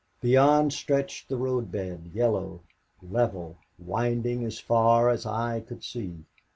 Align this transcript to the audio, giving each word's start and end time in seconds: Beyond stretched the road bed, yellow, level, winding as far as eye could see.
Beyond 0.19 0.73
stretched 0.73 1.29
the 1.29 1.37
road 1.37 1.71
bed, 1.71 2.09
yellow, 2.11 2.61
level, 3.03 3.57
winding 3.77 4.43
as 4.43 4.57
far 4.57 5.11
as 5.11 5.27
eye 5.27 5.59
could 5.59 5.83
see. 5.83 6.25